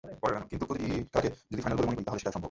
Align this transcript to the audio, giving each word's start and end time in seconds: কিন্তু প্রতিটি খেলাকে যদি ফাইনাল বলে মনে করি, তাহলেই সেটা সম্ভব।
কিন্তু 0.49 0.63
প্রতিটি 0.69 0.89
খেলাকে 1.11 1.29
যদি 1.51 1.61
ফাইনাল 1.63 1.77
বলে 1.77 1.87
মনে 1.87 1.95
করি, 1.97 2.05
তাহলেই 2.07 2.21
সেটা 2.21 2.31
সম্ভব। 2.35 2.39